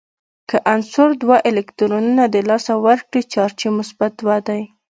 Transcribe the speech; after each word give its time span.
که 0.49 0.57
عنصر 0.73 1.09
دوه 1.23 1.37
الکترونونه 1.49 2.23
د 2.29 2.35
لاسه 2.49 2.73
ورکړي 2.85 3.21
چارج 3.33 3.57
یې 3.65 3.69
مثبت 3.79 4.11
دوه 4.21 4.37
دی. 4.47 4.61